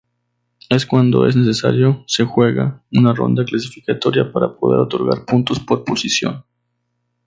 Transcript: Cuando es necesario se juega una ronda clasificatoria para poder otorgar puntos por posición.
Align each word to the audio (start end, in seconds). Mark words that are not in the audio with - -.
Cuando 0.89 1.27
es 1.27 1.35
necesario 1.35 2.03
se 2.07 2.25
juega 2.25 2.83
una 2.91 3.13
ronda 3.13 3.45
clasificatoria 3.45 4.31
para 4.31 4.55
poder 4.57 4.79
otorgar 4.79 5.25
puntos 5.27 5.59
por 5.59 5.83
posición. 5.83 6.43